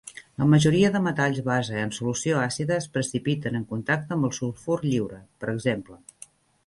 [0.43, 4.79] La majoria de metalls base en solució àcida es precipiten en contacte amb el sulfur
[4.93, 5.57] lliure, p.
[5.75, 6.27] ex.